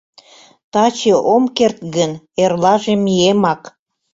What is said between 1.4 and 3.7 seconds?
керт гын, эрлаже миемак.